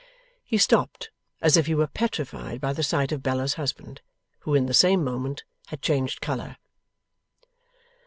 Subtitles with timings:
[0.43, 1.11] He stopped
[1.43, 4.01] as if he were petrified by the sight of Bella's husband,
[4.39, 6.57] who in the same moment had changed colour.